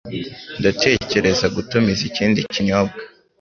Ndatekereza 0.59 1.45
gutumiza 1.55 2.01
ikindi 2.09 2.39
kinyobwa 2.53 2.97